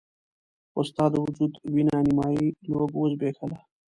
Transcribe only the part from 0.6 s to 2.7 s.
خو ستا د وجود وينه نيمایي